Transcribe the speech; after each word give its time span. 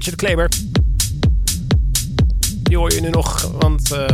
Richard 0.00 0.20
Kleber. 0.20 0.48
Die 2.62 2.76
hoor 2.76 2.92
je 2.92 3.00
nu 3.00 3.10
nog, 3.10 3.42
want 3.42 3.92
uh, 3.92 4.06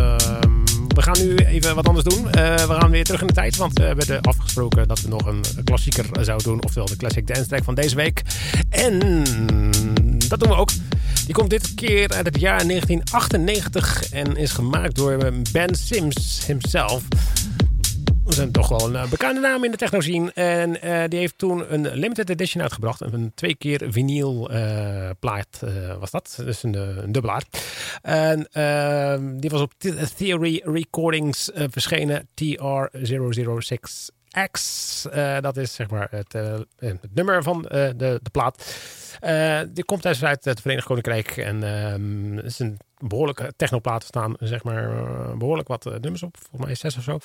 we 0.89 1.03
gaan 1.03 1.19
nu 1.19 1.35
even 1.35 1.75
wat 1.75 1.89
anders 1.89 2.05
doen. 2.05 2.25
Uh, 2.25 2.33
we 2.55 2.75
gaan 2.75 2.91
weer 2.91 3.05
terug 3.05 3.21
in 3.21 3.27
de 3.27 3.33
tijd, 3.33 3.57
want 3.57 3.79
we 3.79 3.85
hebben 3.85 4.21
afgesproken 4.21 4.89
dat 4.89 5.01
we 5.01 5.09
nog 5.09 5.27
een 5.27 5.41
klassieker 5.65 6.07
zouden 6.21 6.47
doen. 6.47 6.65
Oftewel 6.65 6.87
de 6.87 6.97
Classic 6.97 7.27
Dance 7.27 7.47
Track 7.47 7.65
van 7.65 7.75
deze 7.75 7.97
week. 7.97 8.23
En 8.69 8.99
dat 10.29 10.41
doen 10.41 10.49
we 10.49 10.55
ook. 10.55 10.71
Die 11.25 11.35
komt 11.35 11.51
dit 11.51 11.75
keer 11.75 12.13
uit 12.13 12.27
het 12.27 12.41
jaar 12.41 12.67
1998 12.67 14.11
en 14.11 14.37
is 14.37 14.53
gemaakt 14.53 14.97
door 14.97 15.33
Ben 15.53 15.75
Sims 15.75 16.47
himself. 16.47 17.03
Is 18.39 18.47
toch 18.53 18.69
wel 18.69 18.87
een 18.87 18.93
uh, 18.93 19.11
bekende 19.11 19.41
naam 19.41 19.65
in 19.65 19.71
de 19.71 19.77
techno. 19.77 20.29
En 20.35 20.87
uh, 20.87 21.05
die 21.09 21.19
heeft 21.19 21.39
toen 21.39 21.73
een 21.73 21.95
limited 21.95 22.31
edition 22.31 22.63
uitgebracht. 22.63 23.01
Een 23.01 23.33
twee 23.35 23.55
keer 23.55 23.87
vinyl 23.89 24.53
uh, 24.53 25.11
plaat 25.19 25.63
was 25.99 26.11
dat. 26.11 26.39
Dus 26.45 26.63
een, 26.63 26.75
een 26.75 27.13
dubbelaar. 27.13 27.43
En 28.03 28.49
ehm, 28.53 29.37
die 29.37 29.51
was 29.51 29.61
op 29.61 29.73
Theory 30.17 30.63
Recordings 30.65 31.51
verschenen. 31.55 32.29
TR006. 32.29 34.15
X, 34.51 35.07
dat 35.41 35.57
is 35.57 35.75
zeg 35.75 35.91
maar 35.91 36.09
het, 36.11 36.33
het 36.79 37.15
nummer 37.15 37.43
van 37.43 37.63
de, 37.63 37.95
de 37.97 38.21
plaat. 38.33 38.77
die 39.69 39.85
komt 39.85 40.07
uit 40.07 40.45
het 40.45 40.61
Verenigd 40.61 40.87
Koninkrijk 40.87 41.37
en 41.37 41.63
uh, 41.63 42.45
is 42.45 42.59
een 42.59 42.79
behoorlijke 42.99 43.53
technoplaten 43.57 44.09
staan, 44.09 44.35
zeg 44.39 44.65
maar, 44.65 44.91
uh, 44.91 45.33
behoorlijk 45.37 45.69
wat 45.69 45.87
uh, 45.87 45.93
nummers 46.01 46.23
op. 46.23 46.37
Volgens 46.41 46.65
mij 46.65 46.75
zes 46.75 46.97
of 46.97 47.03
zo. 47.03 47.19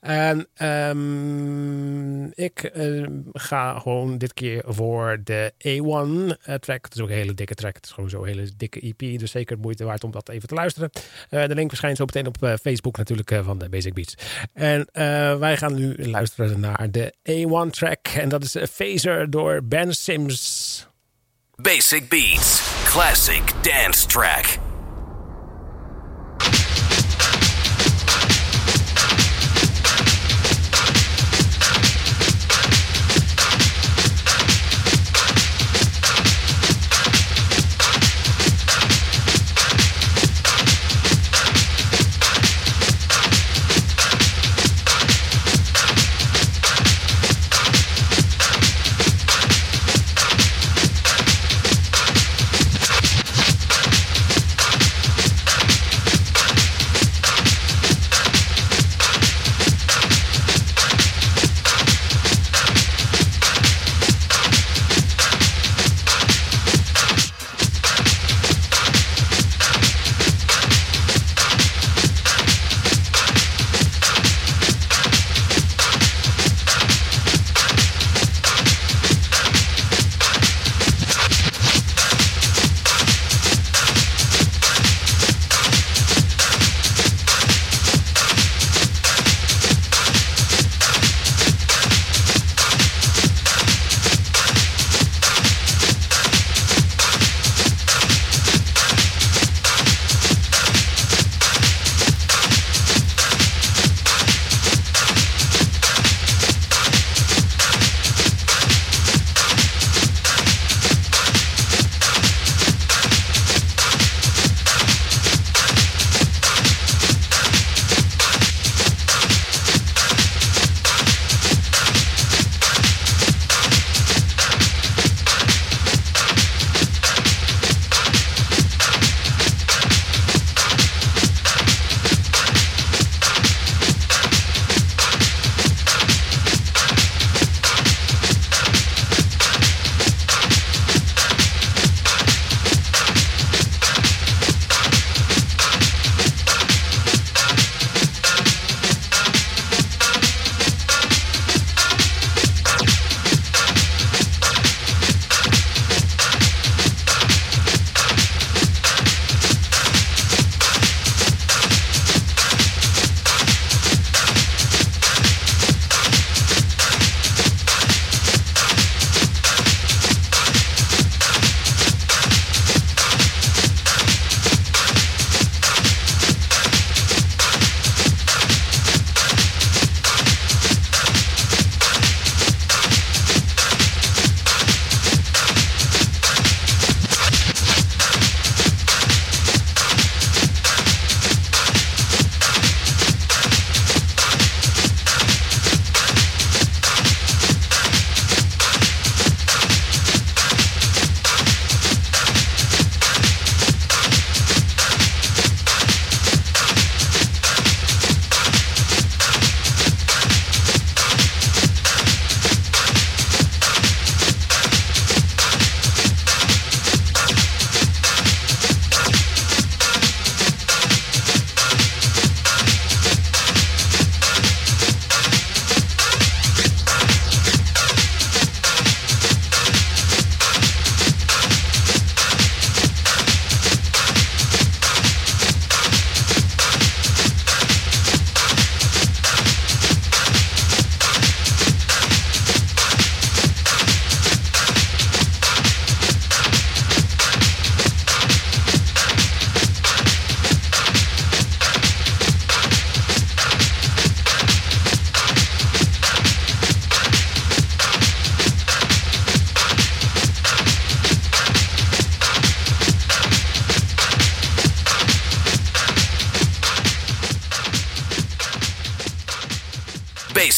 En 0.00 0.48
um, 0.88 2.32
ik 2.34 2.70
uh, 2.74 3.06
ga 3.32 3.78
gewoon 3.78 4.18
dit 4.18 4.34
keer 4.34 4.62
voor 4.66 5.20
de 5.24 5.52
A1 5.52 6.42
track. 6.60 6.84
Het 6.84 6.94
is 6.94 7.00
ook 7.00 7.08
een 7.08 7.14
hele 7.14 7.34
dikke 7.34 7.54
track. 7.54 7.74
Het 7.74 7.84
is 7.84 7.90
gewoon 7.90 8.10
zo'n 8.10 8.26
hele 8.26 8.48
dikke 8.56 8.80
EP. 8.80 9.18
Dus 9.18 9.30
zeker 9.30 9.58
moeite 9.58 9.84
waard 9.84 10.04
om 10.04 10.10
dat 10.10 10.28
even 10.28 10.48
te 10.48 10.54
luisteren. 10.54 10.90
de 11.28 11.54
link 11.54 11.68
verschijnt 11.68 11.96
zo 11.96 12.04
meteen 12.04 12.26
op 12.26 12.58
Facebook 12.60 12.96
natuurlijk 12.96 13.40
van 13.42 13.58
de 13.58 13.68
Basic 13.68 13.94
Beats. 13.94 14.14
En 14.52 14.88
wij 15.38 15.56
gaan 15.56 15.74
nu 15.74 16.08
luisteren 16.08 16.60
naar 16.60 16.90
de 16.90 17.14
A1 17.30 17.70
track. 17.70 18.06
En 18.08 18.28
dat 18.28 18.44
is 18.44 18.56
Phaser 18.70 19.30
door 19.30 19.64
Ben 19.64 19.94
Sims. 19.94 20.86
Basic 21.56 22.08
Beats. 22.08 22.62
Classic 22.84 23.42
Dance 23.62 24.06
Track. 24.06 24.67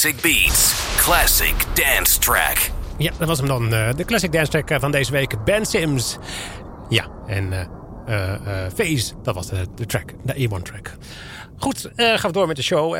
Basic 0.02 0.22
Beats, 0.22 0.96
classic 0.96 1.54
dance 1.74 2.18
track. 2.18 2.70
Ja, 2.98 3.12
dat 3.18 3.28
was 3.28 3.38
hem 3.38 3.46
dan. 3.46 3.74
Uh, 3.74 3.94
de 3.94 4.04
classic 4.04 4.32
dance 4.32 4.50
track 4.50 4.80
van 4.80 4.90
deze 4.90 5.12
week. 5.12 5.44
Ben 5.44 5.66
Sims. 5.66 6.18
Ja, 6.88 7.08
en 7.26 7.52
uh, 7.52 7.60
uh, 8.08 8.66
Phase, 8.74 9.12
dat 9.22 9.34
was 9.34 9.46
de, 9.46 9.66
de 9.74 9.86
track, 9.86 10.12
de 10.22 10.34
E1 10.34 10.62
track. 10.62 10.96
Goed, 11.56 11.90
uh, 11.96 12.18
gaan 12.18 12.30
we 12.30 12.36
door 12.36 12.46
met 12.46 12.56
de 12.56 12.62
show. 12.62 12.92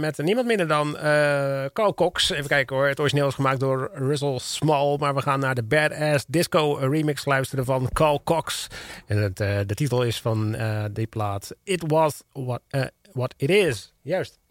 Met 0.00 0.18
niemand 0.18 0.46
minder 0.46 0.68
dan 0.68 0.96
Carl 1.72 1.94
Cox. 1.94 2.30
Even 2.30 2.48
kijken 2.48 2.76
hoor. 2.76 2.86
Het 2.86 3.00
origineel 3.00 3.28
is 3.28 3.34
gemaakt 3.34 3.60
door 3.60 3.90
Russell 3.94 4.38
Small. 4.38 4.96
Maar 4.98 5.14
we 5.14 5.22
gaan 5.22 5.40
naar 5.40 5.54
de 5.54 5.62
Badass 5.62 6.24
Disco 6.28 6.74
remix 6.74 7.24
luisteren 7.24 7.64
van 7.64 7.88
Carl 7.92 8.20
Cox. 8.24 8.66
En 9.06 9.16
het, 9.22 9.36
de 9.36 9.74
titel 9.74 10.02
is 10.02 10.20
van 10.20 10.56
die 10.92 11.06
plaat 11.06 11.54
It 11.64 11.84
Was 11.86 12.22
What, 12.32 12.60
what 13.12 13.34
It 13.36 13.50
Is. 13.50 13.92
Juist. 14.02 14.41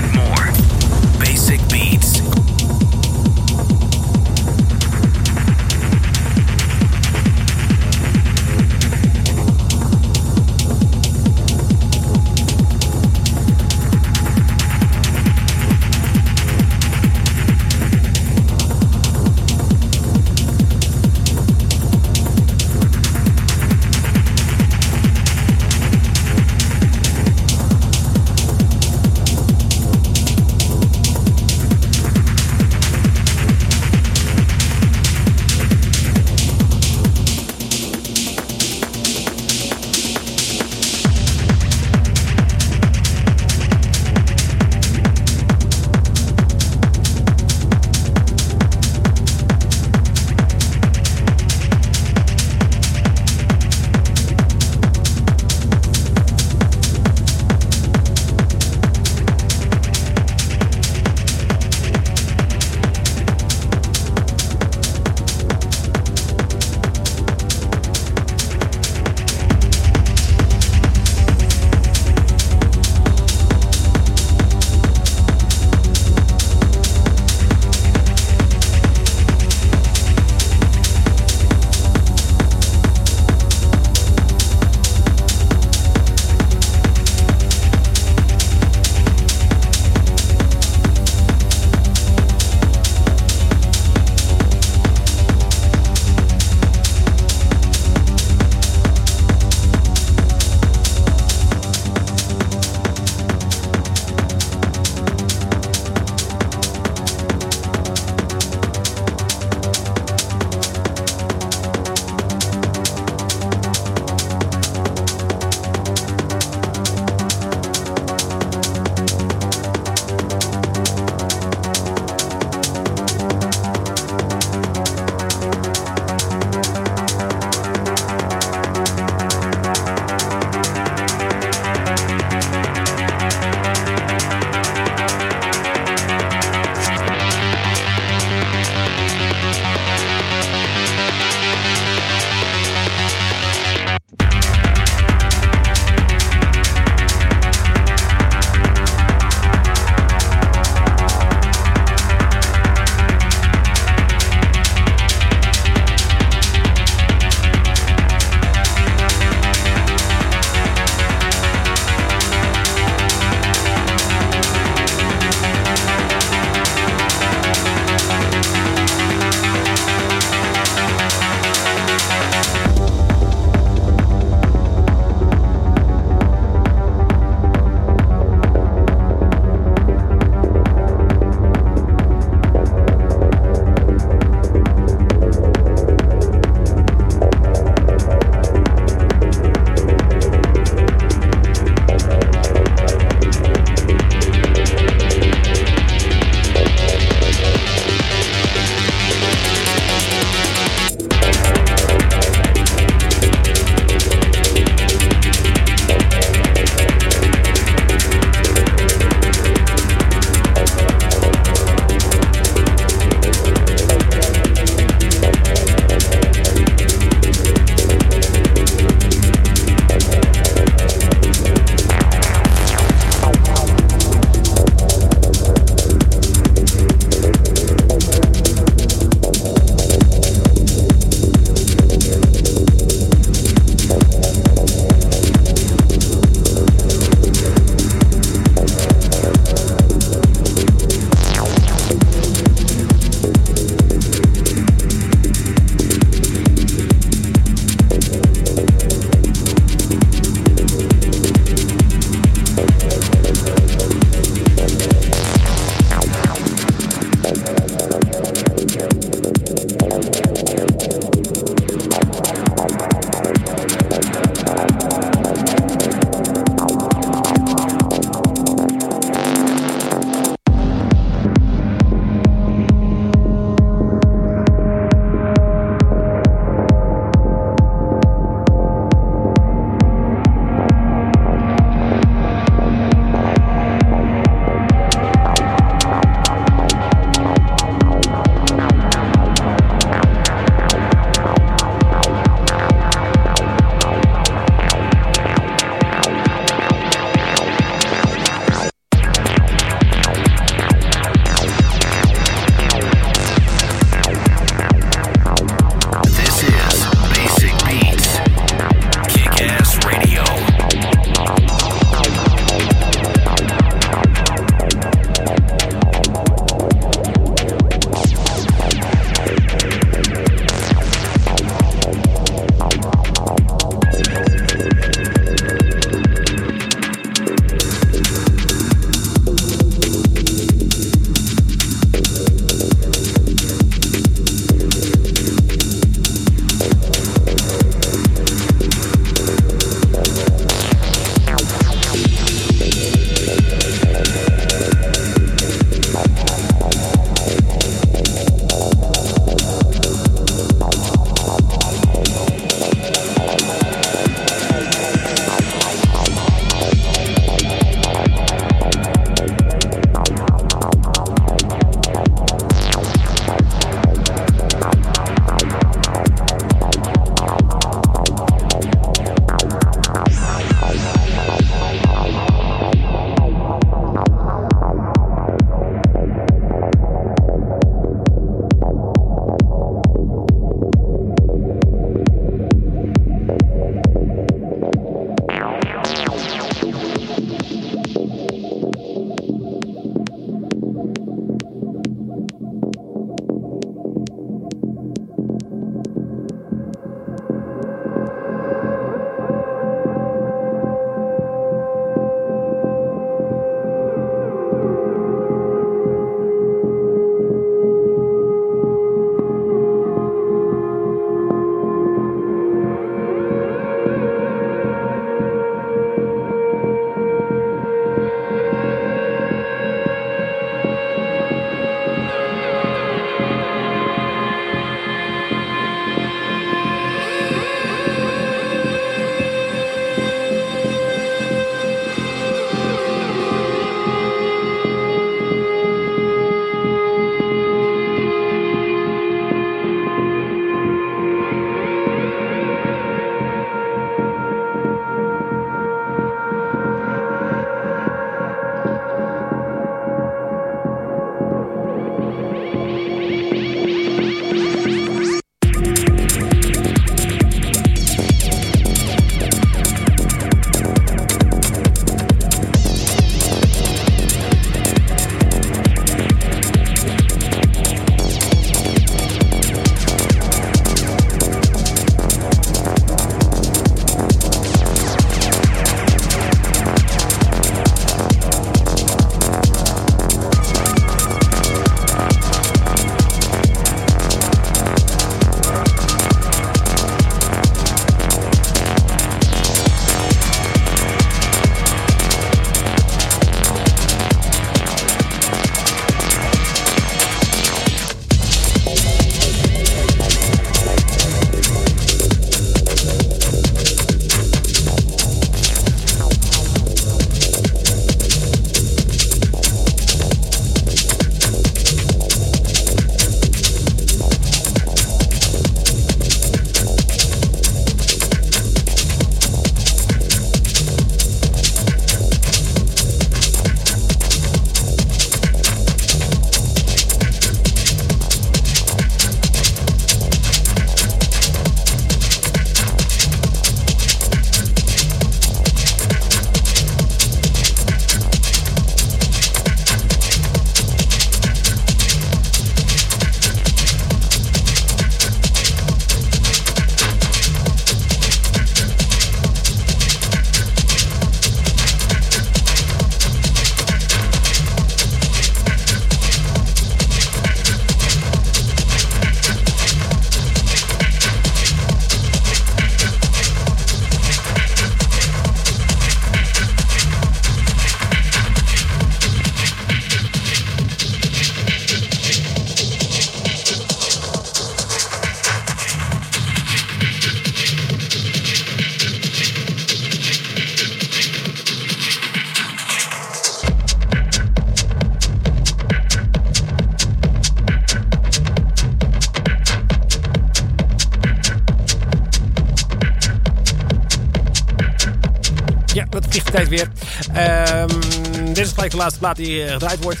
De 598.74 598.80
laatste 598.80 599.00
plaat 599.00 599.16
die 599.16 599.46
gedraaid 599.46 599.82
wordt 599.82 600.00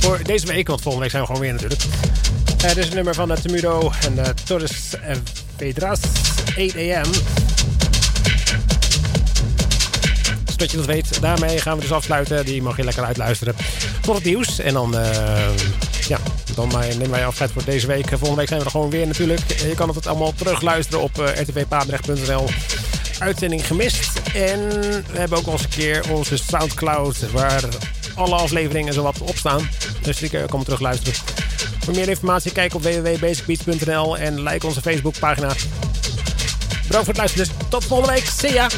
voor 0.00 0.20
deze 0.22 0.46
week. 0.46 0.66
Want 0.66 0.82
volgende 0.82 1.00
week 1.00 1.10
zijn 1.10 1.22
we 1.22 1.28
gewoon 1.28 1.42
weer 1.42 1.52
natuurlijk. 1.52 1.82
dit 2.58 2.76
is 2.76 2.88
een 2.88 2.94
nummer 2.94 3.14
van 3.14 3.34
Temudo 3.42 3.92
en 4.00 4.34
Torres 4.44 4.94
Pedras 5.56 6.00
8 6.46 6.76
AM. 6.76 7.12
Zodat 10.46 10.70
je 10.70 10.76
dat 10.76 10.86
weet. 10.86 11.20
Daarmee 11.20 11.60
gaan 11.60 11.74
we 11.74 11.80
dus 11.80 11.92
afsluiten. 11.92 12.44
Die 12.44 12.62
mag 12.62 12.76
je 12.76 12.84
lekker 12.84 13.04
uitluisteren. 13.04 13.54
Tot 14.00 14.14
het 14.14 14.24
nieuws. 14.24 14.58
En 14.58 14.72
dan, 14.74 14.96
ja, 16.08 16.18
dan 16.54 16.68
nemen 16.68 17.10
wij 17.10 17.26
afscheid 17.26 17.50
voor 17.50 17.64
deze 17.64 17.86
week. 17.86 18.08
Volgende 18.08 18.34
week 18.34 18.48
zijn 18.48 18.60
we 18.60 18.64
er 18.64 18.70
gewoon 18.70 18.90
weer 18.90 19.06
natuurlijk. 19.06 19.40
Je 19.50 19.74
kan 19.74 19.88
het 19.88 20.06
allemaal 20.06 20.32
terugluisteren 20.34 21.02
op 21.02 21.16
rtvpaardrecht.nl 21.16 22.48
uitzending 23.18 23.66
gemist. 23.66 24.20
En 24.34 24.68
we 25.12 25.18
hebben 25.18 25.38
ook 25.38 25.46
al 25.46 25.52
eens 25.52 25.62
een 25.62 25.68
keer 25.68 26.12
onze 26.12 26.36
Soundcloud, 26.36 27.30
waar 27.30 27.62
alle 28.18 28.34
afleveringen 28.34 28.92
zo 28.92 29.02
wat 29.02 29.20
op 29.20 29.36
staan. 29.36 29.68
Dus 30.02 30.18
je 30.18 30.42
ook 30.42 30.64
terug 30.64 30.80
luisteren. 30.80 31.14
Voor 31.78 31.94
meer 31.94 32.08
informatie 32.08 32.52
kijk 32.52 32.74
op 32.74 32.82
www.basicbeats.nl 32.82 34.18
en 34.18 34.42
like 34.42 34.66
onze 34.66 34.80
Facebookpagina. 34.80 35.48
Bedankt 36.86 37.06
voor 37.06 37.06
het 37.06 37.16
luisteren. 37.16 37.46
Dus 37.46 37.68
tot 37.68 37.84
volgende 37.84 38.12
week. 38.12 38.24
See 38.24 38.52
ya! 38.52 38.68